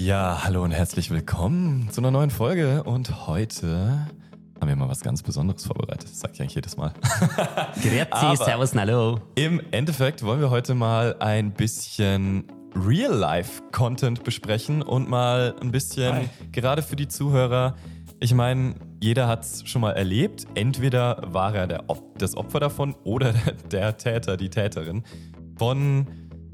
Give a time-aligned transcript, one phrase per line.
[0.00, 2.84] Ja, hallo und herzlich willkommen zu einer neuen Folge.
[2.84, 4.08] Und heute
[4.58, 6.04] haben wir mal was ganz Besonderes vorbereitet.
[6.04, 6.94] Das sage ich eigentlich jedes Mal.
[7.82, 9.20] Grüezi, servus, hallo.
[9.34, 12.44] Im Endeffekt wollen wir heute mal ein bisschen
[12.74, 16.28] Real-Life-Content besprechen und mal ein bisschen, Hi.
[16.50, 17.76] gerade für die Zuhörer,
[18.20, 20.46] ich meine, jeder hat es schon mal erlebt.
[20.54, 25.04] Entweder war er der Op das Opfer davon oder der, der Täter, die Täterin
[25.58, 26.06] von,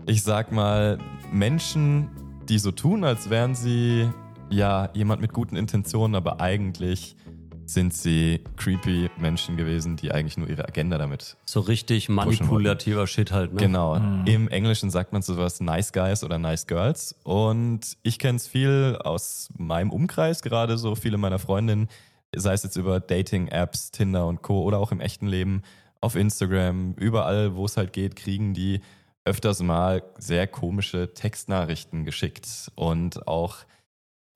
[0.05, 0.99] ich sag mal,
[1.31, 2.11] Menschen,
[2.49, 4.09] die so tun, als wären sie
[4.51, 7.17] ja jemand mit guten Intentionen, aber eigentlich
[7.65, 13.33] sind sie creepy Menschen gewesen, die eigentlich nur ihre Agenda damit So richtig manipulativer Shit
[13.33, 13.61] halt, ne?
[13.61, 13.97] Genau.
[14.25, 17.17] Im Englischen sagt man sowas Nice Guys oder Nice Girls.
[17.25, 21.89] Und ich kenne es viel aus meinem Umkreis, gerade so viele meiner Freundinnen,
[22.35, 24.63] sei es jetzt über Dating-Apps, Tinder und Co.
[24.63, 25.63] oder auch im echten Leben,
[26.01, 28.81] auf Instagram, überall, wo es halt geht, kriegen die
[29.27, 33.59] öfters mal sehr komische Textnachrichten geschickt und auch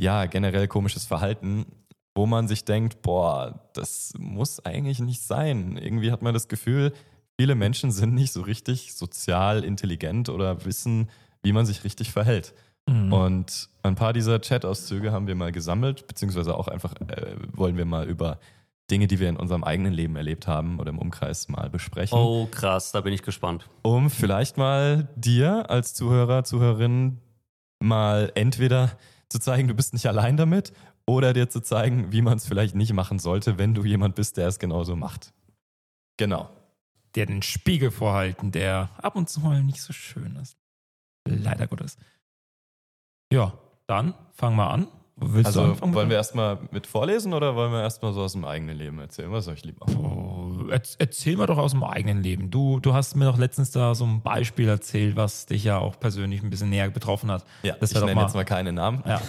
[0.00, 1.66] ja, generell komisches Verhalten,
[2.14, 5.76] wo man sich denkt, boah, das muss eigentlich nicht sein.
[5.76, 6.92] Irgendwie hat man das Gefühl,
[7.38, 11.08] viele Menschen sind nicht so richtig sozial intelligent oder wissen,
[11.42, 12.52] wie man sich richtig verhält.
[12.88, 13.12] Mhm.
[13.12, 17.84] Und ein paar dieser Chat-Auszüge haben wir mal gesammelt, beziehungsweise auch einfach äh, wollen wir
[17.84, 18.40] mal über
[18.90, 22.46] Dinge, die wir in unserem eigenen Leben erlebt haben oder im Umkreis mal besprechen Oh,
[22.50, 23.68] krass, da bin ich gespannt.
[23.82, 27.18] um vielleicht mal dir als Zuhörer, Zuhörerin
[27.82, 28.90] mal entweder
[29.28, 30.72] zu zeigen, du bist nicht allein damit
[31.06, 34.36] oder dir zu zeigen, wie man es vielleicht nicht machen sollte, wenn du jemand bist,
[34.36, 35.32] der es genauso macht.
[36.16, 36.50] Genau.
[37.14, 40.56] Der den Spiegel vorhalten, der ab und zu mal nicht so schön ist.
[41.26, 41.96] Leider Gottes.
[43.32, 43.54] Ja,
[43.86, 44.88] dann fangen wir an.
[45.22, 45.94] Willst Also du anfangen?
[45.94, 49.30] wollen wir erstmal mit vorlesen oder wollen wir erstmal so aus dem eigenen Leben erzählen?
[49.30, 49.84] Was soll ich lieber?
[49.88, 52.50] Oh, erz- erzähl mal doch aus dem eigenen Leben.
[52.50, 56.00] Du, du hast mir doch letztens da so ein Beispiel erzählt, was dich ja auch
[56.00, 57.44] persönlich ein bisschen näher betroffen hat.
[57.62, 59.02] Ja, das ich nenne mal- jetzt mal keine Namen.
[59.06, 59.20] Ja.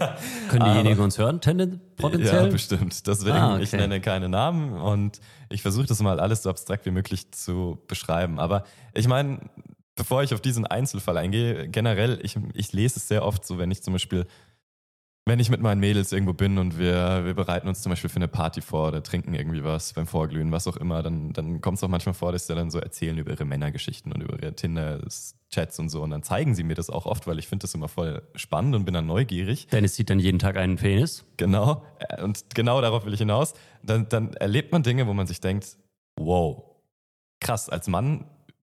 [0.48, 2.44] Können diejenigen uns hören, tenden, potenziell?
[2.46, 3.06] Ja, bestimmt.
[3.06, 3.62] Deswegen, Ah, okay.
[3.64, 7.78] ich nenne keine Namen und ich versuche das mal alles so abstrakt wie möglich zu
[7.88, 8.38] beschreiben.
[8.38, 8.64] Aber
[8.94, 9.40] ich meine,
[9.96, 13.70] bevor ich auf diesen Einzelfall eingehe, generell, ich, ich lese es sehr oft so, wenn
[13.70, 14.26] ich zum Beispiel,
[15.26, 18.16] wenn ich mit meinen Mädels irgendwo bin und wir, wir bereiten uns zum Beispiel für
[18.16, 21.78] eine Party vor oder trinken irgendwie was beim Vorglühen, was auch immer, dann, dann kommt
[21.78, 24.54] es auch manchmal vor, dass sie dann so erzählen über ihre Männergeschichten und über ihre
[24.54, 26.02] Tinder-Chats und so.
[26.02, 28.74] Und dann zeigen sie mir das auch oft, weil ich finde das immer voll spannend
[28.74, 29.68] und bin dann neugierig.
[29.68, 31.24] Dennis sieht dann jeden Tag einen Penis.
[31.36, 33.54] Genau, äh, und genau darauf will ich hinaus.
[33.82, 35.76] Dann, dann erlebt man Dinge, wo man sich denkt,
[36.18, 36.64] wow,
[37.40, 38.24] krass, als Mann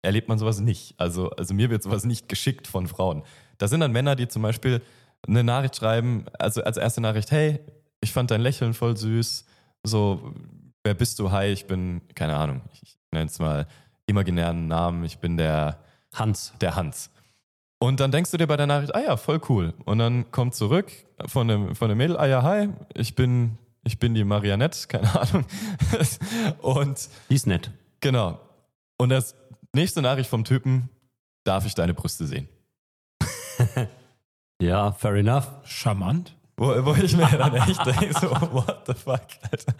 [0.03, 0.94] erlebt man sowas nicht.
[0.98, 3.22] Also, also mir wird sowas nicht geschickt von Frauen.
[3.58, 4.81] Da sind dann Männer, die zum Beispiel
[5.26, 7.60] eine Nachricht schreiben, also als erste Nachricht, hey,
[8.00, 9.44] ich fand dein Lächeln voll süß,
[9.82, 10.34] so,
[10.84, 11.30] wer bist du?
[11.30, 13.66] Hi, ich bin, keine Ahnung, ich nenne es mal
[14.06, 15.78] imaginären Namen, ich bin der,
[16.14, 16.52] Hans.
[16.60, 17.10] der Hans.
[17.80, 19.72] Und dann denkst du dir bei der Nachricht, ah ja, voll cool.
[19.84, 20.90] Und dann kommt zurück
[21.26, 25.20] von dem, von dem Mädel, ah ja, hi, ich bin, ich bin die Marianette, keine
[25.20, 25.44] Ahnung.
[26.60, 27.70] Und Die ist nett.
[28.00, 28.40] genau.
[28.96, 29.36] Und das
[29.74, 30.88] nächste Nachricht vom Typen,
[31.44, 32.48] darf ich deine Brüste sehen?
[34.60, 35.46] Ja, fair enough.
[35.64, 36.34] Charmant.
[36.56, 39.20] Wo, wo ich mir dann echt denke, so, what the fuck,
[39.52, 39.74] Alter.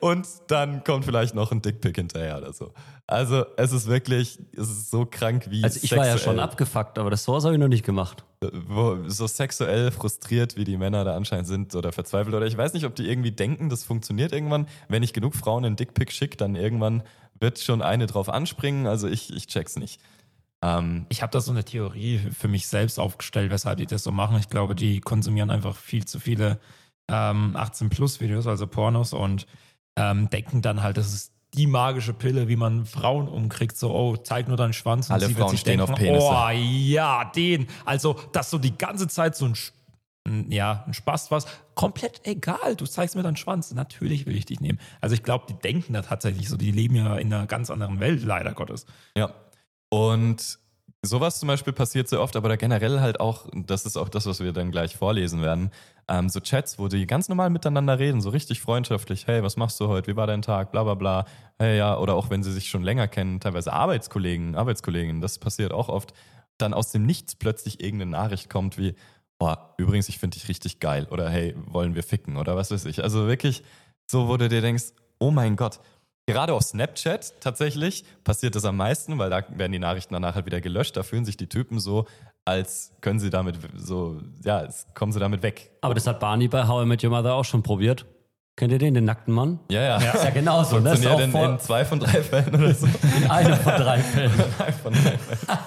[0.00, 2.74] Und dann kommt vielleicht noch ein Dickpick hinterher oder so.
[3.06, 6.40] Also, es ist wirklich, es ist so krank wie Also ich war ja schon sexuell-
[6.40, 8.24] abgefuckt, aber das sowas habe ich noch nicht gemacht.
[8.66, 12.34] wo, so sexuell frustriert, wie die Männer da anscheinend sind oder verzweifelt.
[12.34, 14.68] Oder ich weiß nicht, ob die irgendwie denken, das funktioniert irgendwann.
[14.88, 17.02] Wenn ich genug Frauen einen Dickpick schicke, dann irgendwann
[17.40, 18.86] wird schon eine drauf anspringen.
[18.86, 19.98] Also ich, ich check's nicht.
[20.62, 24.12] Ähm, Ich habe da so eine Theorie für mich selbst aufgestellt, weshalb die das so
[24.12, 24.36] machen.
[24.38, 26.58] Ich glaube, die konsumieren einfach viel zu viele
[27.10, 29.46] ähm, 18-Plus-Videos, also Pornos, und
[29.98, 33.76] ähm, denken dann halt, das ist die magische Pille, wie man Frauen umkriegt.
[33.76, 35.08] So, oh, zeig nur deinen Schwanz.
[35.08, 36.26] Und Alle sie wird Frauen sich stehen denken, auf Penisse.
[36.26, 37.66] Oh, ja, den.
[37.86, 41.46] Also, dass so die ganze Zeit so ein- ja, ein Spaß was.
[41.74, 42.76] Komplett egal.
[42.76, 43.72] Du zeigst mir deinen Schwanz.
[43.72, 44.78] Natürlich will ich dich nehmen.
[45.00, 46.58] Also, ich glaube, die denken da tatsächlich so.
[46.58, 48.84] Die leben ja in einer ganz anderen Welt, leider Gottes.
[49.16, 49.32] Ja.
[49.90, 50.58] Und
[51.02, 54.26] sowas zum Beispiel passiert sehr oft, aber da generell halt auch, das ist auch das,
[54.26, 55.70] was wir dann gleich vorlesen werden,
[56.08, 59.78] ähm, so Chats, wo die ganz normal miteinander reden, so richtig freundschaftlich, hey, was machst
[59.80, 61.24] du heute, wie war dein Tag, bla bla bla,
[61.58, 65.72] hey ja, oder auch wenn sie sich schon länger kennen, teilweise Arbeitskollegen, Arbeitskolleginnen, das passiert
[65.72, 66.12] auch oft,
[66.58, 68.94] dann aus dem Nichts plötzlich irgendeine Nachricht kommt wie,
[69.38, 72.86] boah, übrigens, ich finde dich richtig geil, oder hey, wollen wir ficken, oder was weiß
[72.86, 73.04] ich.
[73.04, 73.62] Also wirklich
[74.10, 74.86] so, wo du dir denkst,
[75.20, 75.78] oh mein Gott,
[76.32, 80.46] Gerade auf Snapchat tatsächlich passiert das am meisten, weil da werden die Nachrichten danach halt
[80.46, 80.96] wieder gelöscht.
[80.96, 82.06] Da fühlen sich die Typen so,
[82.44, 85.70] als können sie damit so, ja, als kommen sie damit weg.
[85.80, 88.06] Aber das hat Barney bei How I Met Your Mother auch schon probiert.
[88.56, 89.60] Kennt ihr den, den nackten Mann?
[89.70, 89.96] Ja, ja.
[89.96, 90.80] Ist ja genauso.
[90.80, 90.92] Ne?
[90.92, 92.86] Ist Funktioniert auch in, in zwei von drei Fällen oder so.
[93.16, 94.30] in einem von drei Fällen.
[94.82, 95.58] Von drei Fällen.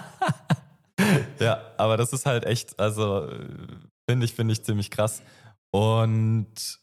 [1.39, 3.29] ja, aber das ist halt echt, also
[4.11, 5.21] Finde ich, finde ich ziemlich krass.
[5.71, 6.80] Und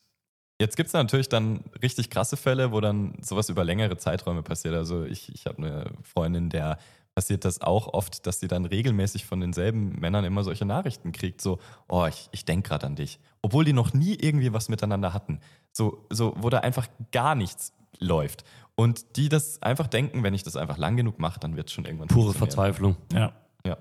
[0.60, 4.74] jetzt gibt es natürlich dann richtig krasse Fälle, wo dann sowas über längere Zeiträume passiert.
[4.74, 6.78] Also ich, ich habe eine Freundin, der
[7.14, 11.40] passiert das auch oft, dass sie dann regelmäßig von denselben Männern immer solche Nachrichten kriegt,
[11.40, 11.58] so,
[11.88, 13.18] oh, ich, ich denke gerade an dich.
[13.42, 15.40] Obwohl die noch nie irgendwie was miteinander hatten.
[15.72, 18.44] So, so, wo da einfach gar nichts läuft.
[18.76, 21.72] Und die das einfach denken, wenn ich das einfach lang genug mache, dann wird es
[21.72, 22.34] schon irgendwann Pure.
[22.34, 22.96] Verzweiflung.
[23.12, 23.32] Ja.
[23.66, 23.78] Ja.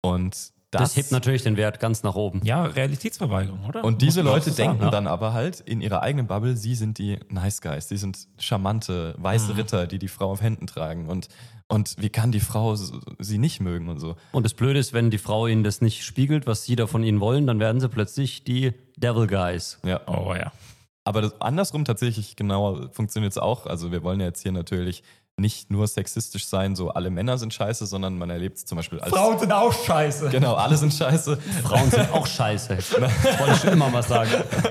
[0.00, 2.42] Und Das, das, hebt natürlich den Wert ganz nach oben.
[2.44, 3.82] Ja, Realitätsverweigerung, oder?
[3.82, 4.90] Und diese Leute denken ja.
[4.90, 9.16] dann aber halt in ihrer eigenen Bubble, sie sind die Nice Guys, sie sind charmante,
[9.18, 11.08] weiße Ritter, die die Frau auf Händen tragen.
[11.08, 11.28] Und,
[11.66, 14.14] und wie kann die Frau sie nicht mögen und so?
[14.30, 17.02] Und das Blöde ist, wenn die Frau ihnen das nicht spiegelt, was sie da von
[17.02, 19.80] ihnen wollen, dann werden sie plötzlich die Devil Guys.
[19.84, 20.00] Ja.
[20.06, 20.52] Oh ja.
[21.02, 23.66] Aber das, andersrum tatsächlich genau funktioniert es auch.
[23.66, 25.02] Also wir wollen ja jetzt hier natürlich
[25.40, 29.00] nicht nur sexistisch sein, so alle Männer sind scheiße, sondern man erlebt es zum Beispiel
[29.00, 29.12] als...
[29.40, 30.28] sind auch scheiße.
[30.28, 31.36] Genau, alle sind scheiße.
[31.62, 32.78] Frauen sind auch scheiße.
[33.00, 34.30] Das wollte ich schon immer mal sagen.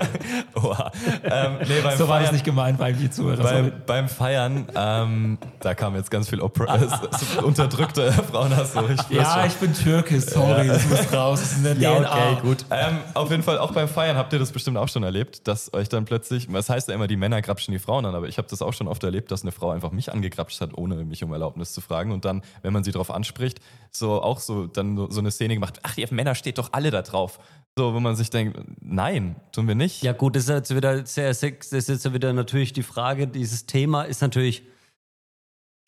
[0.55, 0.91] Oha.
[1.23, 5.37] Ähm, nee, beim So war das nicht gemeint, weil die Zuhörer Beim, beim Feiern, ähm,
[5.59, 6.77] da kam jetzt ganz viel Opera
[7.43, 8.73] unterdrückte Frauenhass.
[8.73, 9.15] So, ich spür's schon.
[9.17, 11.39] Ja, ich bin Türke, sorry, das muss raus.
[11.41, 12.11] Das ist in der Ja, DNA.
[12.11, 12.65] okay, gut.
[12.71, 15.73] Ähm, auf jeden Fall, auch beim Feiern habt ihr das bestimmt auch schon erlebt, dass
[15.73, 18.37] euch dann plötzlich, was heißt ja immer, die Männer grapschen die Frauen an, aber ich
[18.37, 21.23] habe das auch schon oft erlebt, dass eine Frau einfach mich angegrapscht hat, ohne mich
[21.23, 22.11] um Erlaubnis zu fragen.
[22.11, 23.59] Und dann, wenn man sie darauf anspricht,
[23.91, 27.01] so auch so dann so eine Szene gemacht, ach, ihr Männer steht doch alle da
[27.01, 27.39] drauf.
[27.77, 30.03] So, wo man sich denkt, nein, tun wir nicht.
[30.03, 31.69] Ja, gut, das ist jetzt wieder sehr sex.
[31.69, 34.63] Das ist jetzt wieder natürlich die Frage, dieses Thema ist natürlich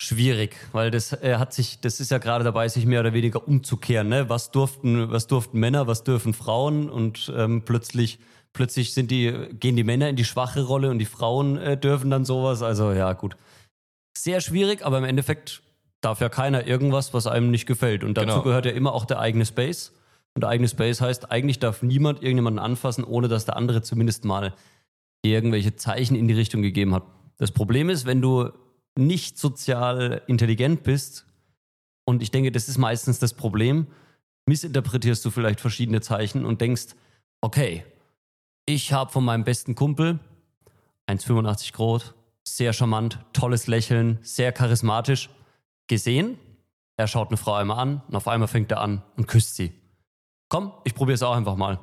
[0.02, 3.46] schwierig, weil das er hat sich, das ist ja gerade dabei, sich mehr oder weniger
[3.46, 4.08] umzukehren.
[4.08, 4.28] Ne?
[4.28, 6.90] Was durften, was durften Männer, was dürfen Frauen?
[6.90, 8.18] Und ähm, plötzlich,
[8.52, 12.10] plötzlich sind die, gehen die Männer in die schwache Rolle und die Frauen äh, dürfen
[12.10, 12.62] dann sowas.
[12.62, 13.36] Also ja, gut.
[14.22, 15.64] Sehr schwierig, aber im Endeffekt
[16.00, 18.04] darf ja keiner irgendwas, was einem nicht gefällt.
[18.04, 18.42] Und dazu Genau.
[18.42, 19.92] gehört ja immer auch der eigene Space.
[20.34, 24.24] Und der eigene Space heißt, eigentlich darf niemand irgendjemanden anfassen, ohne dass der andere zumindest
[24.24, 24.54] mal
[25.22, 27.02] irgendwelche Zeichen in die Richtung gegeben hat.
[27.38, 28.50] Das Problem ist, wenn du
[28.96, 31.26] nicht sozial intelligent bist,
[32.04, 33.88] und ich denke, das ist meistens das Problem,
[34.46, 36.94] missinterpretierst du vielleicht verschiedene Zeichen und denkst,
[37.40, 37.84] okay,
[38.66, 40.20] ich habe von meinem besten Kumpel
[41.08, 42.14] 1,85 groß,
[42.44, 45.30] sehr charmant, tolles Lächeln, sehr charismatisch,
[45.86, 46.38] gesehen.
[46.96, 49.72] Er schaut eine Frau einmal an und auf einmal fängt er an und küsst sie.
[50.48, 51.80] Komm, ich probiere es auch einfach mal.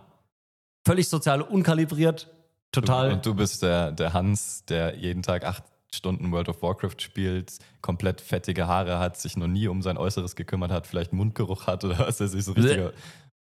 [0.85, 2.29] Völlig sozial unkalibriert,
[2.71, 3.13] total.
[3.13, 7.57] Und du bist der, der Hans, der jeden Tag acht Stunden World of Warcraft spielt,
[7.81, 11.83] komplett fettige Haare hat, sich noch nie um sein Äußeres gekümmert hat, vielleicht Mundgeruch hat
[11.83, 12.93] oder was weiß ich, so richtiger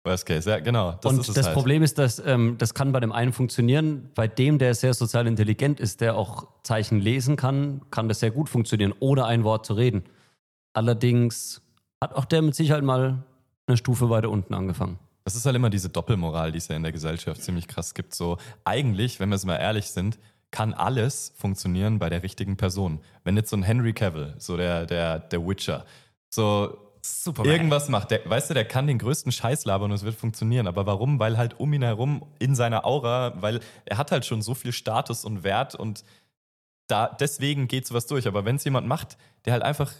[0.08, 0.48] Worst Case.
[0.48, 0.98] Ja, genau.
[1.00, 1.54] Das und das halt.
[1.54, 5.26] Problem ist, dass ähm, das kann bei dem einen funktionieren, bei dem, der sehr sozial
[5.26, 9.66] intelligent ist, der auch Zeichen lesen kann, kann das sehr gut funktionieren, ohne ein Wort
[9.66, 10.04] zu reden.
[10.72, 11.62] Allerdings
[12.02, 13.22] hat auch der mit Sicherheit mal
[13.66, 14.98] eine Stufe weiter unten angefangen.
[15.24, 18.14] Das ist halt immer diese Doppelmoral, die es ja in der Gesellschaft ziemlich krass gibt.
[18.14, 20.18] So, eigentlich, wenn wir es mal ehrlich sind,
[20.50, 23.00] kann alles funktionieren bei der richtigen Person.
[23.24, 25.84] Wenn jetzt so ein Henry Cavill, so der, der, der Witcher,
[26.30, 27.44] so Super.
[27.44, 30.66] irgendwas macht, der, weißt du, der kann den größten Scheiß labern und es wird funktionieren.
[30.66, 31.18] Aber warum?
[31.18, 34.72] Weil halt um ihn herum in seiner Aura, weil er hat halt schon so viel
[34.72, 36.04] Status und Wert und
[36.86, 38.26] da, deswegen geht sowas durch.
[38.26, 39.92] Aber wenn es jemand macht, der halt einfach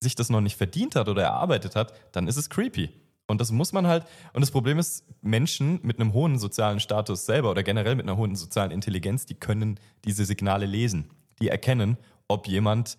[0.00, 2.90] sich das noch nicht verdient hat oder erarbeitet hat, dann ist es creepy.
[3.26, 4.04] Und das muss man halt.
[4.34, 8.18] Und das Problem ist, Menschen mit einem hohen sozialen Status selber oder generell mit einer
[8.18, 11.10] hohen sozialen Intelligenz, die können diese Signale lesen.
[11.40, 11.96] Die erkennen,
[12.28, 12.98] ob jemand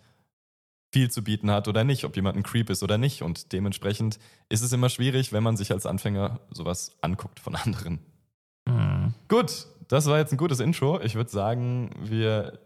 [0.95, 3.21] viel zu bieten hat oder nicht, ob jemand ein Creep ist oder nicht.
[3.21, 7.99] Und dementsprechend ist es immer schwierig, wenn man sich als Anfänger sowas anguckt von anderen.
[8.65, 9.13] Mhm.
[9.27, 11.01] Gut, das war jetzt ein gutes Intro.
[11.01, 12.59] Ich würde sagen, wir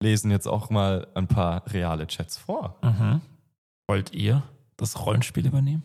[0.00, 2.78] lesen jetzt auch mal ein paar reale Chats vor.
[2.84, 3.20] Mhm.
[3.88, 4.44] Wollt ihr
[4.76, 5.82] das Rollenspiel übernehmen?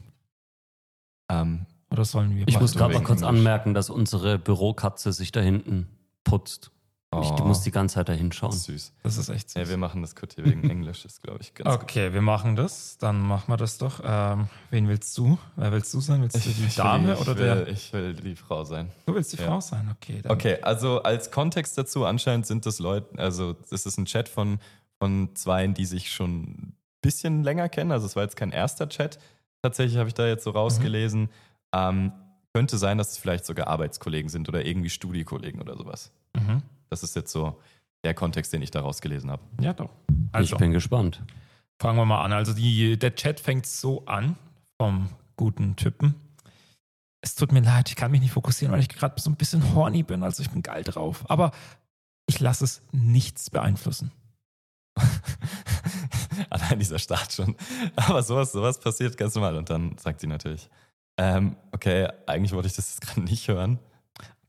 [1.31, 5.39] Ähm, Oder sollen wir Ich muss gerade mal kurz anmerken, dass unsere Bürokatze sich da
[5.39, 5.88] hinten
[6.23, 6.69] putzt.
[7.13, 8.53] Ich oh, muss die ganze Zeit da hinschauen.
[8.53, 8.94] süß.
[9.03, 9.62] Das ist echt süß.
[9.63, 11.84] Ja, wir machen das kurz hier wegen Englisch, ist glaube ich ganz gut.
[11.84, 12.98] Okay, wir machen das.
[13.00, 14.00] Dann machen wir das doch.
[14.01, 15.38] Ähm, wen willst du?
[15.58, 16.22] Wer willst du sein?
[16.22, 17.68] Willst du die Ich will Dame die- oder ich will, der?
[17.68, 18.89] Ich will die Frau sein.
[19.06, 19.48] Du willst die Ja.
[19.48, 19.94] Frau sein?
[20.00, 20.22] Okay.
[20.22, 20.32] Dann.
[20.32, 24.60] Okay, also als Kontext dazu, anscheinend sind das Leute, also das ist ein Chat von,
[24.98, 27.91] von Zweien, die sich schon ein bisschen länger kennen.
[27.91, 29.20] Also es war jetzt kein erster Chat.
[29.62, 31.30] Tatsächlich habe ich da jetzt so rausgelesen.
[31.74, 32.13] Ähm,
[32.53, 36.12] könnte sein, dass es vielleicht sogar Arbeitskollegen sind oder irgendwie Studiekollegen oder sowas.
[36.38, 36.62] Mhm.
[36.91, 37.60] Das ist jetzt so
[38.03, 39.41] der Kontext, den ich da rausgelesen habe.
[39.62, 39.89] Ja, doch.
[40.33, 41.24] Also, Ich bin gespannt.
[41.81, 42.33] fangen wir mal an.
[42.33, 44.36] Also, die, der Chat fängt so an
[44.77, 46.15] vom guten Typen.
[47.21, 49.74] Es tut mir leid, ich kann mich nicht fokussieren, weil ich gerade so ein bisschen
[49.74, 50.21] horny bin.
[50.21, 51.24] Also, ich bin geil drauf.
[51.29, 51.51] Aber
[52.27, 54.12] ich lasse es nichts beeinflussen.
[56.50, 57.55] Allein dieser Start schon.
[57.95, 59.55] Aber sowas, sowas passiert ganz normal.
[59.55, 60.69] Und dann sagt sie natürlich,
[61.17, 63.79] ähm, okay, eigentlich wollte ich das jetzt gerade nicht hören.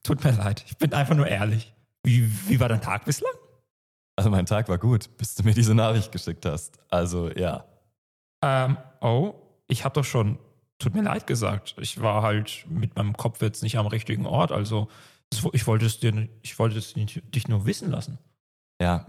[0.03, 0.65] Tut mir leid.
[0.67, 1.75] Ich bin einfach nur ehrlich.
[2.05, 3.33] Wie, wie war dein Tag bislang?
[4.17, 6.79] Also mein Tag war gut, bis du mir diese Nachricht geschickt hast.
[6.91, 7.65] Also ja.
[8.43, 9.35] Ähm, oh,
[9.69, 10.39] ich habe doch schon,
[10.79, 11.77] tut mir leid gesagt.
[11.81, 14.53] Ich war halt mit meinem Kopf jetzt nicht am richtigen Ort.
[14.53, 14.89] Also
[15.53, 18.19] ich wollte es dir, ich wollte es dich nur wissen lassen.
[18.81, 19.07] Ja,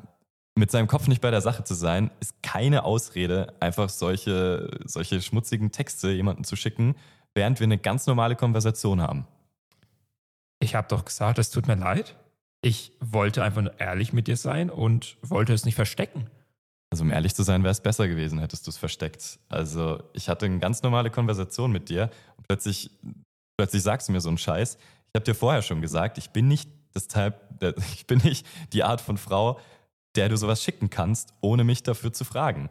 [0.55, 5.21] mit seinem Kopf nicht bei der Sache zu sein, ist keine Ausrede, einfach solche, solche
[5.21, 6.95] schmutzigen Texte jemandem zu schicken,
[7.33, 9.27] während wir eine ganz normale Konversation haben.
[10.59, 12.15] Ich habe doch gesagt, es tut mir leid.
[12.65, 16.29] Ich wollte einfach nur ehrlich mit dir sein und wollte es nicht verstecken.
[16.89, 19.37] Also um ehrlich zu sein, wäre es besser gewesen, hättest du es versteckt.
[19.49, 22.89] Also ich hatte eine ganz normale Konversation mit dir und plötzlich,
[23.57, 24.75] plötzlich sagst du mir so einen Scheiß.
[24.75, 27.35] Ich habe dir vorher schon gesagt, ich bin nicht das Type,
[27.93, 29.59] ich bin nicht die Art von Frau,
[30.15, 32.69] der du sowas schicken kannst, ohne mich dafür zu fragen.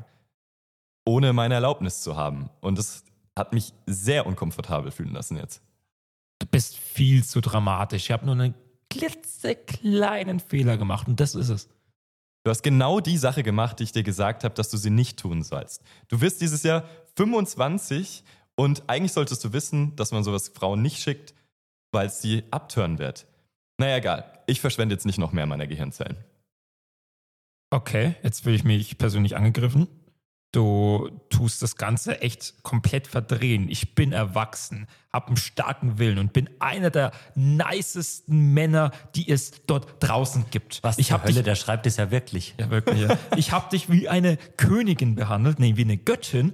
[1.05, 2.49] Ohne meine Erlaubnis zu haben.
[2.63, 3.05] Und das
[3.37, 5.61] hat mich sehr unkomfortabel fühlen lassen jetzt.
[6.39, 8.05] Du bist viel zu dramatisch.
[8.05, 8.55] Ich habe nur einen
[8.93, 11.69] klitzekleinen Fehler gemacht und das ist es.
[12.45, 15.19] Du hast genau die Sache gemacht, die ich dir gesagt habe, dass du sie nicht
[15.19, 15.83] tun sollst.
[16.09, 16.85] Du wirst dieses Jahr
[17.17, 18.25] 25
[18.57, 21.35] und eigentlich solltest du wissen, dass man sowas Frauen nicht schickt,
[21.93, 23.27] weil es sie abtören wird.
[23.79, 24.43] Naja, egal.
[24.47, 26.17] Ich verschwende jetzt nicht noch mehr meiner Gehirnzellen.
[27.71, 29.89] Okay, jetzt fühle ich mich persönlich angegriffen.
[30.53, 33.71] Du tust das Ganze echt komplett verdrehen.
[33.71, 39.65] Ich bin erwachsen, habe einen starken Willen und bin einer der nicesten Männer, die es
[39.67, 40.83] dort draußen gibt.
[40.83, 42.55] Was ich zur Hölle, dich, der schreibt es ja wirklich.
[42.61, 43.01] Ja, wirklich.
[43.01, 43.19] Ja.
[43.37, 46.53] ich habe dich wie eine Königin behandelt, nee, wie eine Göttin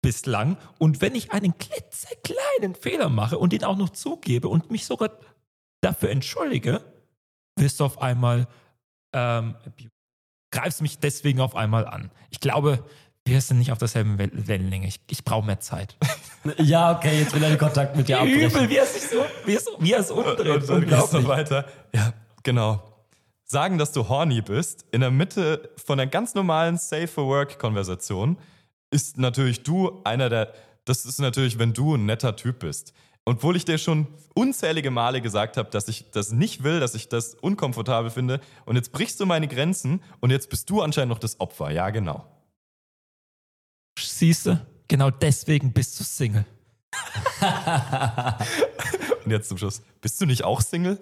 [0.00, 0.56] bislang.
[0.78, 5.10] Und wenn ich einen klitzekleinen Fehler mache und den auch noch zugebe und mich sogar
[5.82, 6.82] dafür entschuldige,
[7.56, 8.48] wirst du auf einmal
[9.12, 9.54] ähm,
[10.52, 12.12] greifst mich deswegen auf einmal an.
[12.30, 12.84] Ich glaube,
[13.24, 14.86] wir sind nicht auf derselben Wellenlänge.
[14.86, 15.96] Ich, ich brauche mehr Zeit.
[16.58, 18.50] ja, okay, jetzt will er den Kontakt mit dir abbrechen.
[18.50, 20.68] Übel, wie er sich so, wie es, wie er es umdreht.
[20.68, 21.66] Und, und, und so weiter.
[21.94, 22.12] Ja,
[22.42, 22.82] genau.
[23.44, 28.38] Sagen, dass du horny bist, in der Mitte von einer ganz normalen Safe-for-Work-Konversation,
[28.90, 30.52] ist natürlich du einer der,
[30.84, 32.92] das ist natürlich, wenn du ein netter Typ bist.
[33.24, 36.94] Und obwohl ich dir schon unzählige Male gesagt habe, dass ich das nicht will, dass
[36.94, 41.10] ich das unkomfortabel finde, und jetzt brichst du meine Grenzen und jetzt bist du anscheinend
[41.10, 41.70] noch das Opfer.
[41.70, 42.26] Ja, genau.
[44.08, 46.44] Siehst du, genau deswegen bist du Single.
[49.24, 50.98] und jetzt zum Schluss, bist du nicht auch Single?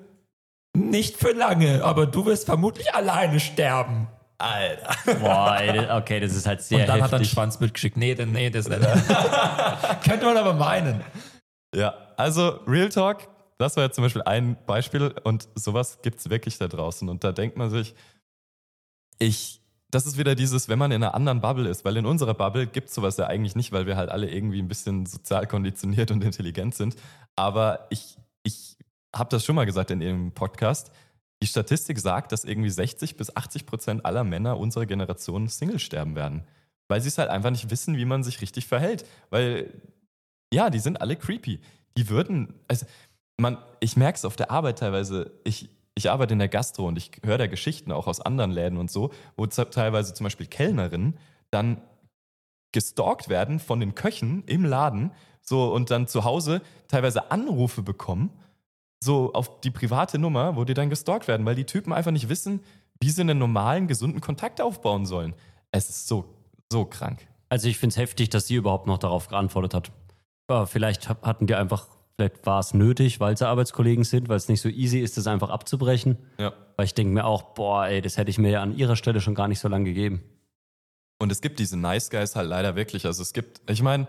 [0.77, 4.09] Nicht für lange, aber du wirst vermutlich alleine sterben.
[4.39, 4.97] Alter.
[5.21, 7.05] Boah, ey, okay, das ist halt sehr Und dann heftig.
[7.05, 7.97] hat er einen Schwanz mitgeschickt.
[7.97, 8.81] Nee, nee, das nicht.
[10.05, 11.05] Könnte man aber meinen.
[11.75, 13.29] Ja, also Real Talk,
[13.59, 17.09] das war jetzt zum Beispiel ein Beispiel und sowas gibt es wirklich da draußen.
[17.09, 17.95] Und da denkt man sich,
[19.19, 19.60] ich,
[19.91, 22.67] das ist wieder dieses, wenn man in einer anderen Bubble ist, weil in unserer Bubble
[22.67, 26.11] gibt es sowas ja eigentlich nicht, weil wir halt alle irgendwie ein bisschen sozial konditioniert
[26.11, 26.97] und intelligent sind.
[27.37, 28.77] Aber ich, ich
[29.15, 30.93] habe das schon mal gesagt in ihrem Podcast.
[31.43, 36.15] Die Statistik sagt, dass irgendwie 60 bis 80 Prozent aller Männer unserer Generation Single sterben
[36.15, 36.45] werden.
[36.89, 39.07] Weil sie es halt einfach nicht wissen, wie man sich richtig verhält.
[39.31, 39.73] Weil
[40.53, 41.61] ja, die sind alle creepy.
[41.97, 42.87] Die würden, also
[43.39, 46.97] man, ich merke es auf der Arbeit teilweise, ich, ich arbeite in der Gastro und
[46.97, 51.19] ich höre da Geschichten auch aus anderen Läden und so, wo teilweise zum Beispiel Kellnerinnen
[51.51, 51.83] dann
[52.73, 58.31] gestalkt werden von den Köchen im Laden so und dann zu Hause teilweise Anrufe bekommen,
[59.03, 62.29] so auf die private Nummer, wo die dann gestalkt werden, weil die Typen einfach nicht
[62.29, 62.61] wissen,
[63.01, 65.35] wie sie einen normalen, gesunden Kontakt aufbauen sollen.
[65.73, 66.35] Es ist so,
[66.71, 67.27] so krank.
[67.49, 69.93] Also ich finde es heftig, dass sie überhaupt noch darauf geantwortet hat.
[70.51, 71.89] Ja, vielleicht hatten die einfach,
[72.21, 75.27] vielleicht war es nötig, weil sie Arbeitskollegen sind, weil es nicht so easy ist, das
[75.27, 76.19] einfach abzubrechen.
[76.39, 76.53] Ja.
[76.77, 79.21] Weil ich denke mir auch, boah, ey, das hätte ich mir ja an ihrer Stelle
[79.21, 80.23] schon gar nicht so lange gegeben.
[81.19, 83.07] Und es gibt diese Nice Guys halt leider wirklich.
[83.07, 84.07] Also es gibt, ich meine,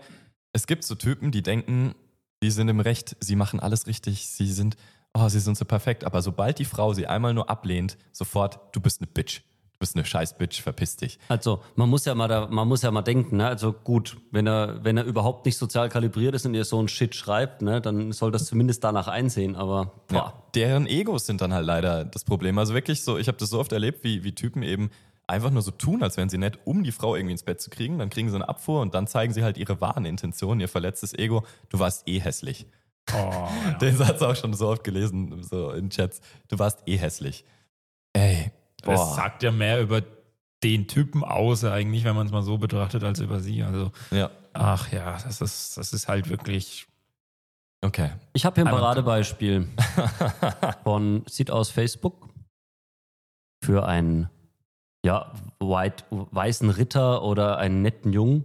[0.52, 1.94] es gibt so Typen, die denken,
[2.42, 4.76] die sind im Recht, sie machen alles richtig, sie sind,
[5.14, 6.04] oh, sie sind so perfekt.
[6.04, 9.42] Aber sobald die Frau sie einmal nur ablehnt, sofort, du bist eine Bitch
[9.82, 11.18] bist eine scheiß Bitch, verpiss dich.
[11.28, 13.48] Also man muss ja mal da, man muss ja mal denken, ne?
[13.48, 16.86] Also gut, wenn er, wenn er überhaupt nicht sozial kalibriert ist und ihr so ein
[16.86, 20.14] Shit schreibt, ne, dann soll das zumindest danach einsehen, aber boah.
[20.14, 22.58] Ja, deren Egos sind dann halt leider das Problem.
[22.58, 24.90] Also wirklich so, ich habe das so oft erlebt, wie, wie Typen eben
[25.26, 27.68] einfach nur so tun, als wären sie nett, um die Frau irgendwie ins Bett zu
[27.68, 27.98] kriegen.
[27.98, 31.12] Dann kriegen sie eine Abfuhr und dann zeigen sie halt ihre wahren Intentionen, ihr verletztes
[31.12, 31.44] Ego.
[31.70, 32.66] Du warst eh hässlich.
[33.12, 33.72] Oh, ja.
[33.80, 36.20] Den Satz auch schon so oft gelesen, so in Chats.
[36.46, 37.44] Du warst eh hässlich.
[38.12, 38.92] Ey, Boah.
[38.92, 40.02] Das sagt ja mehr über
[40.62, 43.62] den Typen aus, eigentlich, wenn man es mal so betrachtet, als über sie.
[43.62, 44.30] Also, ja.
[44.52, 46.86] ach ja, das ist, das ist halt wirklich.
[47.84, 48.10] Okay.
[48.32, 49.68] Ich habe hier ein Paradebeispiel
[50.84, 52.28] von, sieht aus Facebook,
[53.64, 54.28] für einen
[55.04, 58.44] ja, white, weißen Ritter oder einen netten Jungen.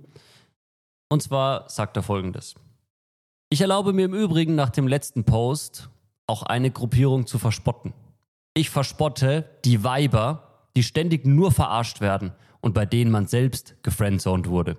[1.09, 2.55] Und zwar sagt er folgendes.
[3.49, 5.89] Ich erlaube mir im Übrigen nach dem letzten Post
[6.25, 7.93] auch eine Gruppierung zu verspotten.
[8.57, 14.47] Ich verspotte die Weiber, die ständig nur verarscht werden und bei denen man selbst gefriendzoned
[14.47, 14.77] wurde.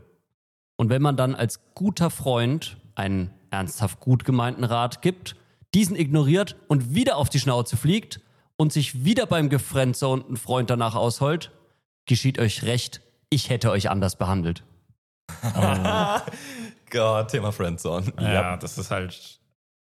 [0.76, 5.37] Und wenn man dann als guter Freund einen ernsthaft gut gemeinten Rat gibt,
[5.75, 8.20] diesen ignoriert und wieder auf die Schnauze fliegt
[8.56, 11.52] und sich wieder beim gefriendzonten Freund danach ausholt,
[12.04, 14.64] geschieht euch recht, ich hätte euch anders behandelt.
[16.90, 18.12] Gott, Thema Friendzone.
[18.18, 19.38] Ja, das ist halt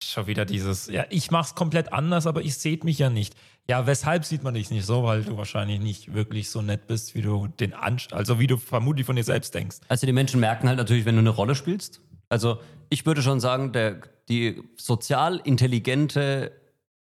[0.04, 3.35] schon wieder dieses, ja, ich mach's komplett anders, aber ich seht mich ja nicht.
[3.71, 5.05] Ja, weshalb sieht man dich nicht so?
[5.05, 8.57] Weil du wahrscheinlich nicht wirklich so nett bist, wie du den Ansch also wie du
[8.57, 9.79] vermutlich von dir selbst denkst.
[9.89, 12.01] Also die Menschen merken halt natürlich, wenn du eine Rolle spielst.
[12.31, 12.59] Also
[12.89, 16.53] ich würde schon sagen, der, die sozial intelligente,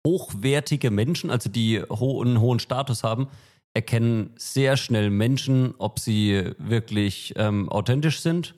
[0.07, 3.27] hochwertige Menschen, also die ho einen hohen Status haben,
[3.73, 8.55] erkennen sehr schnell Menschen, ob sie wirklich ähm, authentisch sind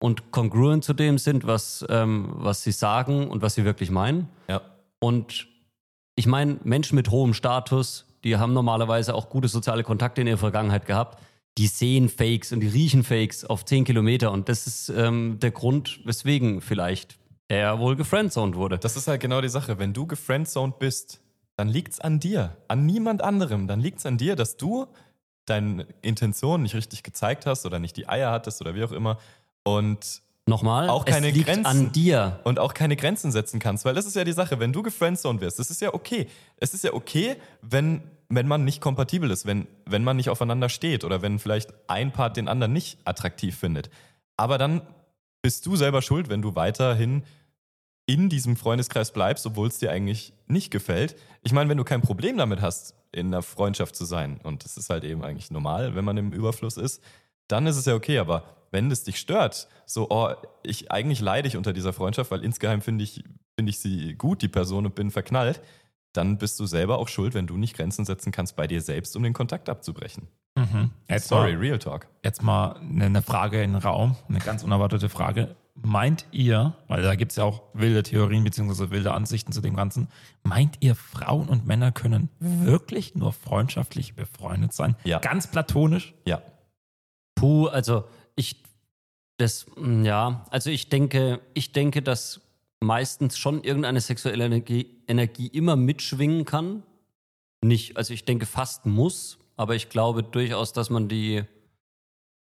[0.00, 4.28] und kongruent zu dem sind, was, ähm, was sie sagen und was sie wirklich meinen.
[4.48, 4.60] Ja.
[4.98, 5.46] Und
[6.18, 10.36] ich meine, Menschen mit hohem Status, die haben normalerweise auch gute soziale Kontakte in ihrer
[10.36, 11.22] Vergangenheit gehabt.
[11.58, 14.32] Die sehen Fakes und die riechen Fakes auf 10 Kilometer.
[14.32, 18.80] Und das ist ähm, der Grund, weswegen vielleicht er wohl gefriendzoned wurde.
[18.80, 19.78] Das ist halt genau die Sache.
[19.78, 21.20] Wenn du gefriendzoned bist,
[21.54, 23.68] dann liegt's an dir, an niemand anderem.
[23.68, 24.88] Dann liegt's an dir, dass du
[25.44, 29.18] deine Intention nicht richtig gezeigt hast oder nicht die Eier hattest oder wie auch immer.
[29.62, 31.66] Und Nochmal, Auch keine es liegt Grenzen.
[31.66, 32.40] an dir.
[32.44, 35.40] und auch keine Grenzen setzen kannst, weil das ist ja die Sache, wenn du gefriendzoned
[35.40, 36.26] wirst, das ist ja okay.
[36.56, 40.68] Es ist ja okay, wenn, wenn man nicht kompatibel ist, wenn, wenn man nicht aufeinander
[40.68, 43.90] steht oder wenn vielleicht ein Part den anderen nicht attraktiv findet.
[44.36, 44.82] Aber dann
[45.42, 47.22] bist du selber schuld, wenn du weiterhin
[48.06, 51.14] in diesem Freundeskreis bleibst, obwohl es dir eigentlich nicht gefällt.
[51.42, 54.76] Ich meine, wenn du kein Problem damit hast, in einer Freundschaft zu sein, und das
[54.78, 57.02] ist halt eben eigentlich normal, wenn man im Überfluss ist,
[57.48, 60.30] dann ist es ja okay, aber wenn es dich stört, so, oh,
[60.62, 63.24] ich eigentlich leide ich unter dieser Freundschaft, weil insgeheim finde ich,
[63.56, 65.60] finde ich sie gut, die Person, und bin verknallt,
[66.12, 69.16] dann bist du selber auch schuld, wenn du nicht Grenzen setzen kannst bei dir selbst,
[69.16, 70.28] um den Kontakt abzubrechen.
[71.08, 72.08] Jetzt Sorry, Mal, Real Talk.
[72.24, 75.54] jetzt mal eine, eine Frage in den Raum, eine ganz unerwartete Frage.
[75.80, 78.90] Meint ihr, weil da gibt es ja auch wilde Theorien bzw.
[78.90, 80.08] wilde Ansichten zu dem Ganzen,
[80.42, 84.96] meint ihr, Frauen und Männer können wirklich nur freundschaftlich befreundet sein?
[85.04, 85.20] Ja.
[85.20, 86.14] Ganz platonisch?
[86.26, 86.42] Ja.
[87.38, 88.62] Puh, also ich
[89.36, 92.40] das mm, ja, also ich denke, ich denke, dass
[92.80, 96.82] meistens schon irgendeine sexuelle Energie, Energie immer mitschwingen kann.
[97.64, 101.44] Nicht, also ich denke fast muss, aber ich glaube durchaus, dass man die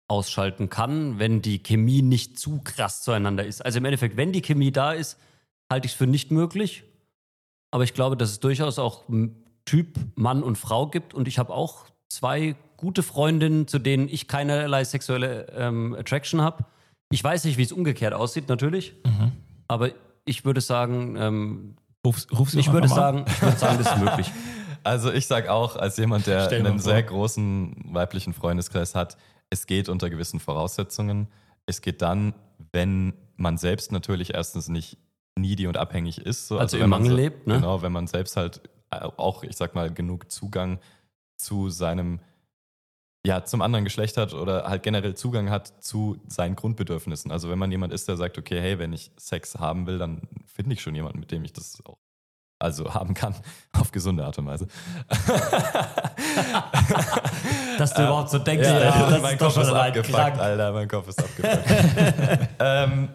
[0.08, 3.64] ausschalten kann, wenn die Chemie nicht zu krass zueinander ist.
[3.64, 5.18] Also im Endeffekt, wenn die Chemie da ist,
[5.70, 6.84] halte ich es für nicht möglich.
[7.70, 9.04] Aber ich glaube, dass es durchaus auch
[9.64, 11.12] Typ Mann und Frau gibt.
[11.12, 16.64] Und ich habe auch zwei gute Freundinnen, zu denen ich keinerlei sexuelle ähm, Attraction habe.
[17.10, 18.94] Ich weiß nicht, wie es umgekehrt aussieht, natürlich.
[19.66, 19.90] Aber
[20.24, 23.98] ich würde sagen, ähm, Ruf, ruf sie ich würde sagen, ich würde sagen, das ist
[24.02, 24.30] möglich.
[24.84, 29.18] Also ich sag auch, als jemand, der Stell mal einen sehr großen weiblichen Freundeskreis hat,
[29.50, 31.28] es geht unter gewissen Voraussetzungen.
[31.66, 32.34] Es geht dann,
[32.72, 34.98] wenn man selbst natürlich erstens nicht
[35.36, 36.48] needy und abhängig ist.
[36.48, 37.54] So, Also im wenn man Mangel so, lebt, ne?
[37.54, 40.78] Genau, wenn man selbst halt auch, ich sag mal, genug Zugang
[41.36, 42.20] zu seinem,
[43.26, 47.30] ja, zum anderen Geschlecht hat oder halt generell Zugang hat zu seinen Grundbedürfnissen.
[47.30, 50.22] Also wenn man jemand ist, der sagt, okay, hey, wenn ich Sex haben will, dann
[50.46, 51.98] finde ich schon jemanden, mit dem ich das auch
[52.60, 53.34] also haben kann,
[53.78, 54.66] auf gesunde Art und Weise.
[57.78, 60.38] Dass du überhaupt so denkst, Ja, das ist mein doch Kopf schon ist abgefuckt.
[60.38, 61.68] Alter, mein Kopf ist abgefuckt.
[62.58, 63.10] ähm,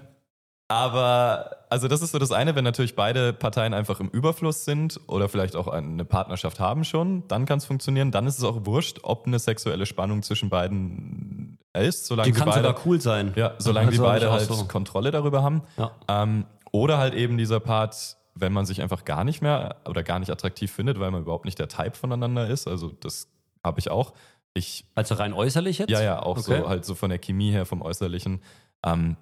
[0.73, 4.99] aber, also das ist so das eine, wenn natürlich beide Parteien einfach im Überfluss sind
[5.07, 8.11] oder vielleicht auch eine Partnerschaft haben schon, dann kann es funktionieren.
[8.11, 12.49] Dann ist es auch wurscht, ob eine sexuelle Spannung zwischen beiden ist, solange Die kann
[12.49, 13.33] beide, sogar cool sein.
[13.35, 14.65] ja, solange Also die beide halt so.
[14.65, 15.61] Kontrolle darüber haben.
[15.77, 15.91] Ja.
[16.07, 20.19] Ähm, oder halt eben dieser Part, wenn man sich einfach gar nicht mehr oder gar
[20.19, 22.67] nicht attraktiv findet, weil man überhaupt nicht der Type voneinander ist.
[22.67, 23.27] Also das
[23.63, 24.13] habe ich auch.
[24.55, 25.89] Ich Also rein äußerlich jetzt?
[25.91, 26.61] ja, ja, auch Okay.
[26.61, 28.41] so halt so von der Chemie her, vom Äußerlichen.
[28.85, 29.17] Ähm,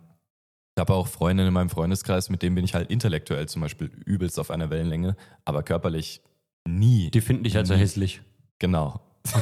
[0.75, 3.91] ich habe auch Freundinnen in meinem Freundeskreis, mit denen bin ich halt intellektuell zum Beispiel
[4.05, 6.21] übelst auf einer Wellenlänge, aber körperlich
[6.67, 7.11] nie.
[7.11, 7.81] Die finden dich also Nie.
[7.81, 8.21] hässlich.
[8.59, 9.01] Genau.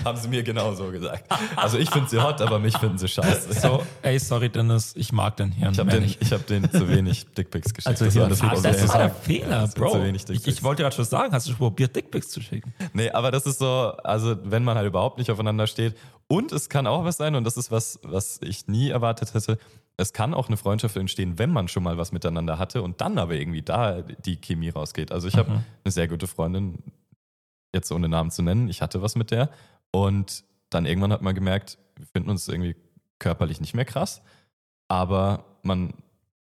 [0.04, 1.24] Haben sie mir genau so gesagt.
[1.56, 3.52] Also ich finde sie hot, aber mich finden sie scheiße.
[3.60, 5.72] So, ey, sorry, Dennis, ich mag den Hirn.
[5.72, 7.88] Ich habe den, ich hab den zu wenig Dickpics geschickt.
[7.88, 9.00] Also Das war das Ah, das ist Ja.
[9.00, 10.04] ein Fehler, Das sind Bro.
[10.30, 12.72] Ich, ich wollte gerade schon sagen, hast du schon probiert, Dickpics zu schicken?
[12.92, 13.66] Nee, aber das ist so,
[14.04, 15.96] also wenn man halt überhaupt nicht aufeinander steht.
[16.28, 19.58] Und es kann auch was sein, und das ist was, was ich nie erwartet hätte.
[19.96, 23.18] Es kann auch eine Freundschaft entstehen, wenn man schon mal was miteinander hatte und dann
[23.18, 25.10] aber irgendwie da die Chemie rausgeht.
[25.12, 25.64] Also ich habe Mhm.
[25.84, 26.78] eine sehr gute Freundin,
[27.74, 29.50] jetzt ohne Namen zu nennen, ich hatte was mit der.
[29.92, 32.76] Und dann irgendwann hat man gemerkt, wir finden uns irgendwie
[33.18, 34.22] körperlich nicht mehr krass.
[34.88, 35.94] Aber man,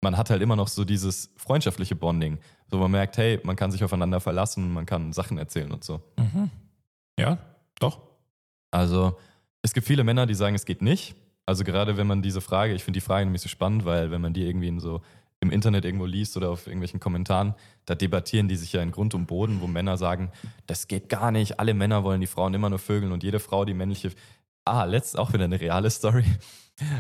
[0.02, 3.72] man hat halt immer noch so dieses freundschaftliche Bonding, So man merkt, hey, man kann
[3.72, 6.02] sich aufeinander verlassen, man kann Sachen erzählen und so.
[6.18, 6.50] Mhm.
[7.20, 7.38] Ja,
[7.80, 8.02] doch.
[8.72, 9.18] Also
[9.62, 11.16] es gibt viele Männer, die sagen, es geht nicht.
[11.46, 14.22] Also gerade wenn man diese Frage, ich finde die Frage nämlich so spannend, weil wenn
[14.22, 15.02] man die irgendwie in so
[15.40, 17.54] im Internet irgendwo liest oder auf irgendwelchen Kommentaren,
[17.86, 20.32] da debattieren die sich ja in Grund und Boden, wo Männer sagen,
[20.66, 23.66] das geht gar nicht, alle Männer wollen die Frauen immer nur vögeln und jede Frau
[23.66, 24.12] die männliche.
[24.66, 26.26] Ah, letzt auch wieder eine reale Story.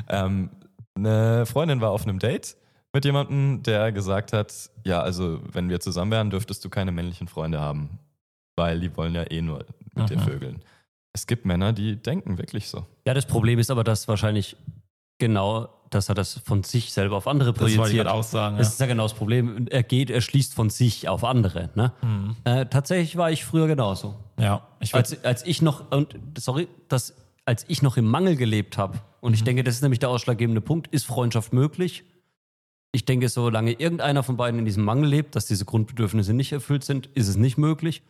[0.10, 0.50] Ähm,
[0.96, 2.58] eine Freundin war auf einem Date
[2.94, 7.28] mit jemandem, der gesagt hat, ja, also wenn wir zusammen wären, dürftest du keine männlichen
[7.28, 8.00] Freunde haben,
[8.56, 10.26] weil die wollen ja eh nur mit dir Aha.
[10.26, 10.64] vögeln.
[11.14, 12.88] Es gibt Männer, die denken wirklich so.
[13.06, 14.58] Ja, das Problem ist aber, dass wahrscheinlich
[15.20, 18.08] genau, dass er das von sich selber auf andere Das wollte ich projiziert.
[18.08, 18.58] auch sagen.
[18.58, 19.68] Das ist ja genau das Problem.
[19.70, 21.70] Er geht, er schließt von sich auf andere.
[21.76, 21.94] Ne?
[22.02, 22.36] Mhm.
[22.44, 24.16] Äh, tatsächlich war ich früher genauso.
[24.40, 27.14] Ja, ich Als, als ich noch, und sorry, das,
[27.46, 29.36] als ich noch im Mangel gelebt habe, und Mhm.
[29.36, 32.04] ich denke, das ist nämlich der ausschlaggebende Punkt, ist Freundschaft möglich?
[32.92, 36.84] Ich denke, solange irgendeiner von beiden in diesem Mangel lebt, dass diese Grundbedürfnisse nicht erfüllt
[36.84, 38.02] sind, ist es nicht möglich.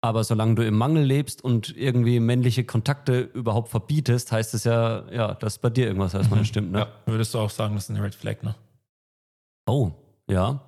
[0.00, 5.10] Aber solange du im Mangel lebst und irgendwie männliche Kontakte überhaupt verbietest, heißt es ja,
[5.10, 6.44] ja, dass bei dir irgendwas erstmal Mhm.
[6.44, 6.70] stimmt.
[6.72, 6.78] Ne?
[6.80, 6.88] Ja.
[7.06, 8.54] würdest du auch sagen, das ist eine Red Flag, ne?
[9.68, 9.90] Oh,
[10.30, 10.60] ja,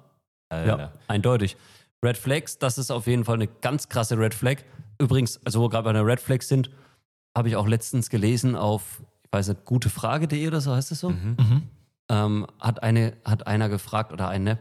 [0.49, 0.79] Alter.
[0.79, 1.57] Ja, eindeutig.
[2.05, 4.59] Red Flags, das ist auf jeden Fall eine ganz krasse Red Flag.
[4.99, 6.71] Übrigens, also wo wir gerade bei einer Red Flag sind,
[7.37, 11.11] habe ich auch letztens gelesen auf, ich weiß nicht, gutefrage.de oder so heißt es so,
[11.11, 11.37] Mhm.
[11.39, 11.63] Mhm.
[12.11, 14.59] ähm, hat, eine, hat einer gefragt oder eine,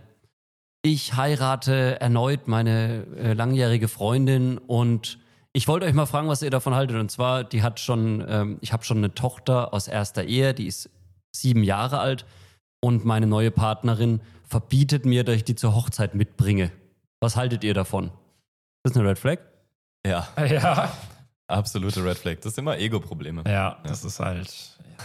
[0.81, 5.19] ich heirate erneut meine äh, langjährige Freundin und
[5.51, 6.97] ich wollte euch mal fragen, was ihr davon haltet.
[6.97, 10.67] Und zwar, die hat schon, ähm, ich habe schon eine Tochter aus erster Ehe, die
[10.67, 10.89] ist
[11.35, 12.25] sieben Jahre alt
[12.81, 16.71] und meine neue Partnerin verbietet mir, dass ich die zur Hochzeit mitbringe.
[17.19, 18.05] Was haltet ihr davon?
[18.83, 19.39] Ist das eine Red Flag?
[20.05, 20.91] Ja, Ja.
[21.49, 22.35] Absolute Red Flag.
[22.41, 23.43] Das sind immer Ego-Probleme.
[23.47, 24.49] Ja, das ist halt.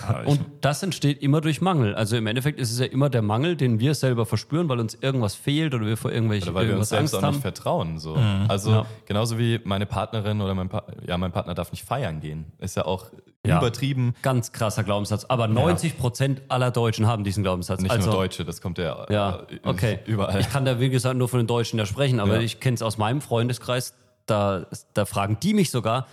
[0.08, 1.94] Ja, Und das entsteht immer durch Mangel.
[1.94, 4.94] Also im Endeffekt ist es ja immer der Mangel, den wir selber verspüren, weil uns
[5.00, 7.40] irgendwas fehlt oder wir vor irgendwelche Oder weil wir uns selbst Angst auch nicht haben.
[7.42, 7.98] vertrauen.
[8.00, 8.16] So.
[8.16, 8.46] Mhm.
[8.48, 8.86] Also Ja.
[9.06, 12.46] genauso wie meine Partnerin oder mein, pa ja, mein Partner darf nicht feiern gehen.
[12.58, 13.06] Ist ja auch
[13.46, 13.58] Ja.
[13.58, 14.16] übertrieben.
[14.22, 15.26] Ganz krasser Glaubenssatz.
[15.26, 17.80] Aber 90 Prozent aller Deutschen haben diesen Glaubenssatz.
[17.80, 20.00] Nicht also, nur Deutsche, das kommt ja, Ja, äh, okay.
[20.06, 20.40] überall.
[20.40, 22.40] Ich kann da, wie gesagt, nur von den Deutschen ja sprechen, aber Ja.
[22.40, 23.94] ich kenne es aus meinem Freundeskreis.
[24.26, 26.08] Da, da fragen die mich sogar,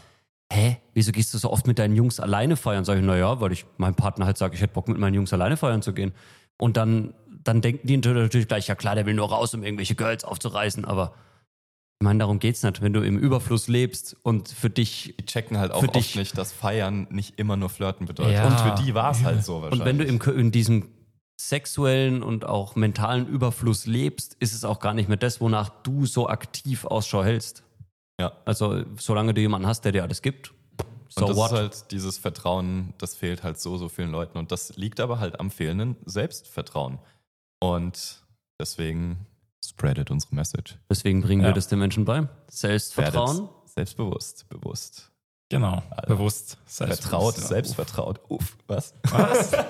[0.51, 2.83] hä, wieso gehst du so oft mit deinen Jungs alleine feiern?
[2.85, 5.31] Sag ich, naja, weil ich meinem Partner halt sage, ich hätte Bock mit meinen Jungs
[5.33, 6.13] alleine feiern zu gehen.
[6.59, 9.95] Und dann, dann denken die natürlich gleich, ja klar, der will nur raus, um irgendwelche
[9.95, 11.13] Girls aufzureißen, aber
[11.99, 12.81] ich meine, darum geht's nicht.
[12.81, 16.15] Wenn du im Überfluss lebst und für dich die checken halt auch Für oft dich-
[16.15, 18.33] nicht, dass Feiern nicht immer nur Flirten bedeutet.
[18.33, 18.47] Ja.
[18.47, 19.79] Und für die war es halt so wahrscheinlich.
[19.79, 20.89] Und wenn du im, in diesem
[21.39, 26.05] sexuellen und auch mentalen Überfluss lebst, ist es auch gar nicht mehr das, wonach du
[26.05, 27.63] so aktiv Ausschau hältst.
[28.19, 28.33] Ja.
[28.45, 30.53] Also, solange du jemanden hast, der dir alles gibt,
[31.09, 31.51] so und das what?
[31.51, 34.37] ist halt dieses Vertrauen, das fehlt halt so, so vielen Leuten.
[34.37, 36.99] Und das liegt aber halt am fehlenden Selbstvertrauen.
[37.59, 38.23] Und
[38.59, 39.25] deswegen
[39.65, 40.77] spreadet unsere Message.
[40.89, 41.49] Deswegen bringen Ja.
[41.49, 42.27] wir das den Menschen bei.
[42.49, 43.37] Selbstvertrauen.
[43.39, 45.11] Werdet selbstbewusst, bewusst.
[45.49, 46.57] genau, bewusst.
[46.65, 47.47] Vertraut, selbstbewusst, ja.
[47.47, 48.19] selbstvertraut.
[48.29, 48.93] Uff, was?
[49.09, 49.51] Was?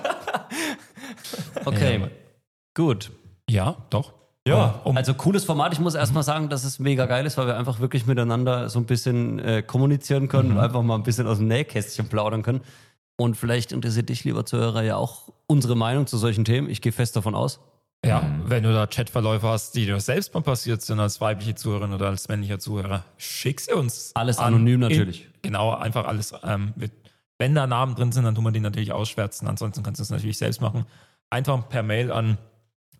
[1.64, 2.08] Okay, Ja.
[2.74, 3.10] gut.
[3.48, 4.12] ja, doch.
[4.46, 4.80] Ja.
[4.84, 5.72] Um, Also cooles Format.
[5.72, 8.78] Ich muss erstmal sagen, dass es mega geil ist, weil wir einfach wirklich miteinander so
[8.80, 10.56] ein bisschen äh, kommunizieren können Mhm.
[10.56, 12.60] und einfach mal ein bisschen aus dem Nähkästchen plaudern können.
[13.16, 16.68] Und vielleicht interessiert dich, lieber Zuhörer, ja auch unsere Meinung zu solchen Themen.
[16.68, 17.60] Ich gehe fest davon aus.
[18.04, 18.42] ja, Mhm.
[18.50, 22.08] wenn du da Chatverläufe hast, die dir selbst mal passiert sind als weibliche Zuhörerin oder
[22.08, 24.10] als männlicher Zuhörer, schick sie uns.
[24.16, 24.54] Alles an.
[24.54, 25.26] anonym natürlich.
[25.26, 26.34] In, genau, einfach alles.
[26.42, 26.90] Ähm, mit,
[27.38, 29.46] wenn da Namen drin sind, dann tun wir die natürlich ausschwärzen.
[29.46, 30.84] Ansonsten kannst du es natürlich selbst machen.
[31.30, 32.38] Einfach per Mail an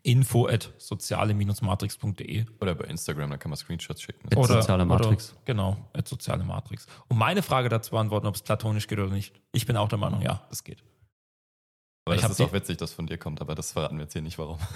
[0.02, 4.26] info at soziale-matrix.de Oder bei Instagram, da kann man Screenshots schicken.
[4.36, 5.32] At soziale Matrix.
[5.32, 6.86] Oder, genau, at soziale Matrix.
[7.08, 9.34] Um meine Frage dazu beantworten, ob es platonisch geht oder nicht.
[9.52, 10.82] Ich bin auch der Meinung, ja, es geht.
[12.04, 14.12] Aber Ich das ist auch witzig, dass von dir kommt, aber das verraten wir jetzt
[14.12, 14.58] hier nicht, warum.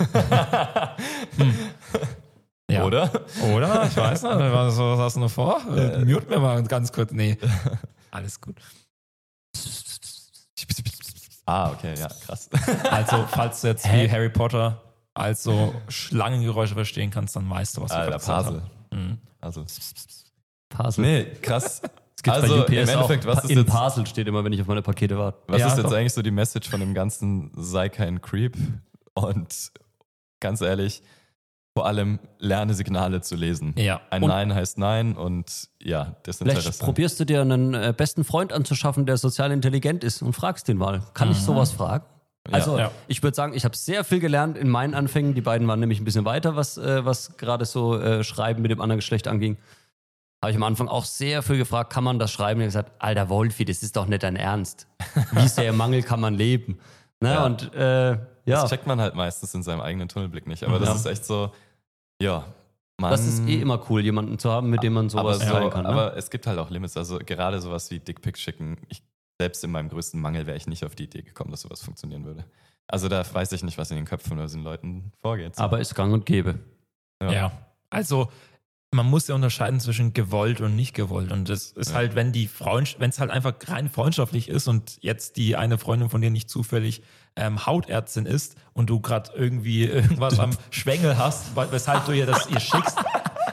[2.68, 2.84] Ja.
[2.84, 3.10] Oder?
[3.54, 3.86] Oder?
[3.86, 4.32] Ich weiß nicht.
[4.52, 5.60] Was, was hast du noch vor?
[5.76, 7.12] Äh, mute mir mal ganz kurz.
[7.12, 7.38] Nee.
[8.10, 8.56] Alles gut.
[11.44, 12.50] Ah, okay, ja, krass.
[12.90, 14.04] Also, falls du jetzt Hä?
[14.06, 14.82] wie Harry Potter
[15.16, 18.62] also Schlangengeräusche verstehen kannst, dann weißt du, was wir Alter, gesagt Puzzle.
[18.92, 19.18] Mhm.
[19.40, 19.64] Also,
[20.68, 21.05] Parcel.
[21.05, 21.81] nee, krass.
[22.16, 24.42] Es gibt also, bei UPS im Endeffekt, auch, was ist in jetzt, Parcel steht immer,
[24.44, 25.38] wenn ich auf meine Pakete warte.
[25.46, 25.96] was Ja, ist jetzt doch.
[25.96, 28.57] eigentlich so die Message von dem ganzen sei kein Creep?
[29.14, 29.70] Und
[30.40, 31.02] ganz ehrlich,
[31.76, 33.74] vor allem lerne Signale zu lesen.
[33.79, 34.00] Ja.
[34.11, 36.85] Ein Und- Nein heißt Nein und ja, Vielleicht Desinteresse.
[36.85, 40.79] probierst du dir einen äh, besten Freund anzuschaffen, der sozial intelligent ist und fragst den
[40.79, 41.02] mal.
[41.14, 42.05] Kann ich sowas fragen?
[42.52, 42.78] Also.
[42.78, 42.90] Ja.
[43.09, 45.35] ich würde sagen, ich habe sehr viel gelernt in meinen Anfängen.
[45.35, 48.70] Die beiden waren nämlich ein bisschen weiter, was, äh, was gerade so äh, Schreiben mit
[48.70, 49.56] dem anderen Geschlecht anging.
[50.42, 52.61] Habe ich am Anfang auch sehr viel gefragt, kann man das schreiben?
[52.61, 54.87] Und ich gesagt, alter Wolfi, das ist doch nicht dein Ernst.
[55.32, 56.78] Wie sehr im Mangel kann man leben?
[57.20, 57.32] Ne?
[57.32, 57.46] Ja.
[57.46, 60.62] Und äh, ja, Das checkt man halt meistens in seinem eigenen Tunnelblick nicht.
[60.62, 60.94] Aber das Ja.
[60.94, 61.50] ist echt so,
[62.20, 62.44] ja,
[63.00, 65.82] Man, Das ist eh immer cool, jemanden zu haben, mit dem man sowas so, kann.
[65.82, 65.88] Ne?
[65.88, 66.96] aber es gibt halt auch Limits.
[66.96, 68.76] Also gerade sowas wie Dickpics schicken.
[68.88, 69.02] Ich,
[69.38, 72.25] selbst in meinem größten Mangel wäre ich nicht auf die Idee gekommen, dass sowas funktionieren
[72.25, 72.44] würde.
[72.88, 75.59] Also da weiß ich nicht, was in den Köpfen oder den Leuten vorgeht.
[75.59, 76.59] aber ist gang und gäbe.
[77.22, 77.33] Ja.
[77.33, 77.53] Ja.
[77.90, 78.31] Also
[78.92, 81.33] man muss ja unterscheiden zwischen gewollt und nicht gewollt.
[81.33, 81.96] Und das ist Ja.
[81.96, 85.77] halt, wenn die Freund, wenn es halt einfach rein freundschaftlich ist und jetzt die eine
[85.77, 87.03] Freundin von dir nicht zufällig
[87.35, 92.25] ähm, Hautärztin ist und du gerade irgendwie irgendwas am Schwengel hast, we- weshalb du ihr
[92.27, 92.96] das ihr schickst.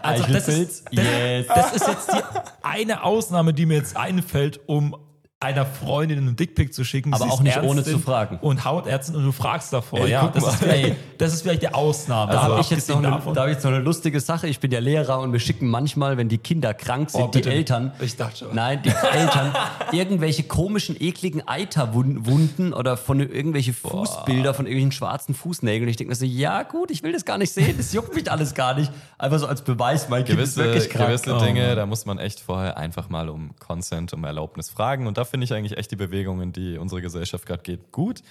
[0.03, 1.47] Also das ist, das, Yes.
[1.47, 2.21] das ist jetzt die
[2.61, 4.95] eine Ausnahme, die mir jetzt einfällt, um
[5.43, 7.13] einer Freundin einen Dickpic zu schicken.
[7.13, 8.39] Aber auch nicht ohne zu fragen.
[8.41, 9.99] Und Hautärztin und du fragst davor.
[9.99, 12.31] Ey, ja, das ist, vielleicht, das ist vielleicht die Ausnahme.
[12.31, 14.47] Da Also habe ich, jetzt noch eine- da hab ich jetzt noch eine lustige Sache.
[14.47, 17.43] Ich bin ja Lehrer und wir schicken manchmal, wenn die Kinder krank sind, Oh, die.
[17.43, 17.91] Eltern.
[17.99, 18.55] Ich dachte schon.
[18.55, 19.53] Nein, die Eltern
[19.91, 25.89] irgendwelche komischen, ekligen Eiterwunden oder von irgendwelche Fußbilder von irgendwelchen schwarzen Fußnägeln.
[25.89, 27.75] Ich denke mir so, ja gut, ich will das gar nicht sehen.
[27.77, 28.91] Das juckt mich alles gar nicht.
[29.17, 31.09] Einfach so als Beweis, mein Kind ist gewisse, wirklich krank.
[31.09, 31.75] gewisse Oh, Dinge, Mann.
[31.75, 35.07] da muss man echt vorher einfach mal um Consent, um Erlaubnis fragen.
[35.07, 38.21] Und da finde ich eigentlich echt die Bewegungen, die unsere Gesellschaft gerade geht, gut.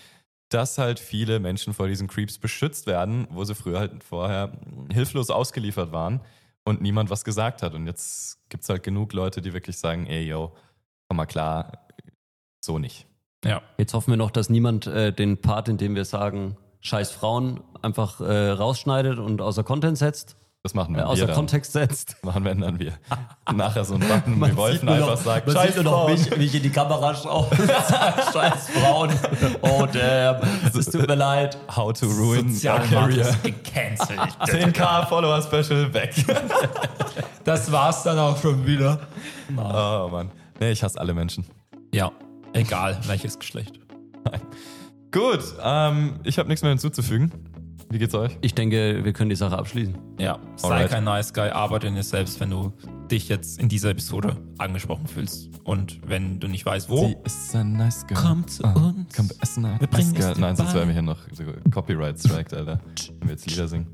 [0.50, 4.52] Dass halt viele Menschen vor diesen Creeps beschützt werden, wo sie früher halt vorher
[4.92, 6.20] hilflos ausgeliefert waren
[6.64, 7.74] und niemand was gesagt hat.
[7.74, 10.52] Und jetzt gibt es halt genug Leute, die wirklich sagen, ey, yo,
[11.08, 11.88] komm mal klar,
[12.64, 13.08] so nicht.
[13.44, 13.62] Ja.
[13.78, 17.64] Jetzt hoffen wir noch, dass niemand äh, den Part, in dem wir sagen, scheiß Frauen,
[17.82, 21.34] einfach äh, rausschneidet und außer Content setzt, Das machen äh, wir, außer dann.
[21.34, 22.16] Kontext setzt.
[22.22, 22.92] machen wir dann wir.
[23.52, 26.08] Nachher so ein Button, Man wie Wolfen einfach noch, sagt, man scheiß sieht nur noch
[26.08, 27.48] mich, wie ich in die Kamera schaue.
[28.32, 29.10] Scheiß Frauen.
[29.62, 30.40] Oh damn.
[30.72, 31.58] Es tut mir leid.
[31.74, 33.36] How to ruin Sozialmarkt career.
[33.42, 34.20] gecancelt.
[34.20, 36.14] 10k Follower Special weg.
[37.44, 39.00] Das war's dann auch schon wieder.
[39.56, 40.30] Oh Mann.
[40.60, 41.44] Nee, ich hasse alle Menschen.
[41.92, 42.12] Ja,
[42.52, 43.80] egal welches Geschlecht.
[45.10, 47.51] Gut, ähm, ich habe nichts mehr hinzuzufügen.
[47.92, 48.36] Wie geht's euch?
[48.40, 49.96] Ich denke, wir können die Sache abschließen.
[50.18, 50.90] Ja, sei Alright.
[50.90, 52.72] kein Nice Guy, arbeite in dir selbst, wenn du
[53.10, 55.50] dich jetzt in dieser Episode angesprochen fühlst.
[55.64, 58.18] Und wenn du nicht weißt, wo, Sie ist ein nice girl.
[58.22, 59.14] Komm zu Ah, uns.
[59.14, 60.30] Komm, essen ein Wir bringen nice girl.
[60.30, 62.80] es dir Nein, sonst wären wir hier noch so Copyright striked, Alter.
[63.20, 63.86] Wenn wir jetzt Lieder singen.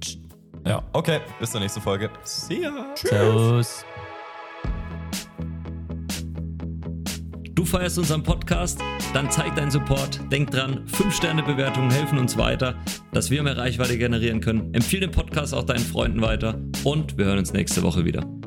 [0.65, 0.83] ja.
[0.93, 2.09] Okay, bis zur nächsten Folge.
[2.23, 2.71] See ya.
[2.95, 3.85] Servus.
[7.59, 8.79] Du feierst unseren Podcast?
[9.15, 10.21] Dann zeig deinen Support.
[10.31, 12.77] Denk dran, 5-Sterne-Bewertungen helfen uns weiter,
[13.11, 14.73] dass wir mehr Reichweite generieren können.
[14.75, 18.38] Empfehle den Podcast auch deinen Freunden weiter und wir hören uns nächste Woche wieder.